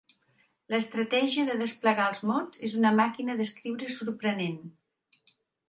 [0.73, 4.59] L'estratègia de desplegar els mots és una màquina d'escriure sorprenent.